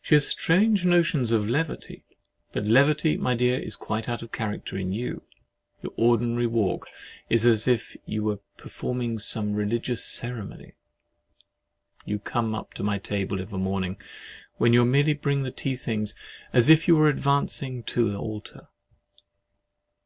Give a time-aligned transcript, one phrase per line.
[0.00, 2.06] She has strange notions of levity.
[2.50, 5.24] But levity, my dear, is quite out of character in you.
[5.82, 6.88] Your ordinary walk
[7.28, 10.76] is as if you were performing some religious ceremony:
[12.06, 13.98] you come up to my table of a morning,
[14.56, 16.14] when you merely bring in the tea things,
[16.54, 18.68] as if you were advancing to the altar.